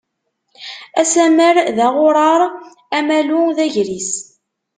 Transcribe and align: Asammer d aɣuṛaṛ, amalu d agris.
Asammer 1.01 1.55
d 1.75 1.77
aɣuṛaṛ, 1.87 2.41
amalu 2.97 3.41
d 3.55 3.57
agris. 3.65 4.11